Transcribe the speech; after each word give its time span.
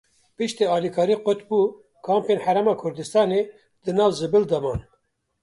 Piştî 0.37 0.65
alîkarî 0.75 1.17
qut 1.25 1.41
bû, 1.49 1.61
kampên 2.05 2.39
Herêma 2.45 2.75
Kurdistanê 2.81 3.41
di 3.83 3.91
nav 3.97 4.11
zibil 4.19 4.45
de 4.51 4.59
man. 4.63 4.79